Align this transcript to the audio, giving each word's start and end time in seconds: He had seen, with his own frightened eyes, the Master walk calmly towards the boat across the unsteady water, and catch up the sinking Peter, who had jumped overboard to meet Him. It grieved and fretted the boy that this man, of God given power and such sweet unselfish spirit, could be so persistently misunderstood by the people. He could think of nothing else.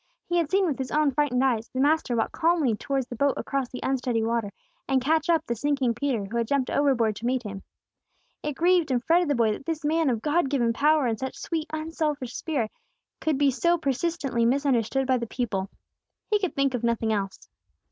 He 0.25 0.37
had 0.39 0.49
seen, 0.49 0.65
with 0.65 0.79
his 0.79 0.89
own 0.89 1.11
frightened 1.11 1.43
eyes, 1.45 1.69
the 1.69 1.79
Master 1.79 2.15
walk 2.15 2.31
calmly 2.31 2.75
towards 2.75 3.05
the 3.05 3.15
boat 3.15 3.35
across 3.37 3.69
the 3.69 3.81
unsteady 3.83 4.23
water, 4.23 4.51
and 4.87 4.99
catch 4.99 5.29
up 5.29 5.45
the 5.45 5.53
sinking 5.53 5.93
Peter, 5.93 6.25
who 6.25 6.37
had 6.37 6.47
jumped 6.47 6.71
overboard 6.71 7.15
to 7.17 7.25
meet 7.27 7.43
Him. 7.43 7.61
It 8.41 8.53
grieved 8.53 8.89
and 8.89 9.03
fretted 9.03 9.27
the 9.27 9.35
boy 9.35 9.51
that 9.51 9.67
this 9.67 9.85
man, 9.85 10.09
of 10.09 10.23
God 10.23 10.49
given 10.49 10.73
power 10.73 11.05
and 11.05 11.19
such 11.19 11.37
sweet 11.37 11.67
unselfish 11.71 12.33
spirit, 12.33 12.71
could 13.19 13.37
be 13.37 13.51
so 13.51 13.77
persistently 13.77 14.43
misunderstood 14.43 15.05
by 15.05 15.17
the 15.19 15.27
people. 15.27 15.69
He 16.31 16.39
could 16.39 16.55
think 16.55 16.73
of 16.73 16.83
nothing 16.83 17.13
else. 17.13 17.47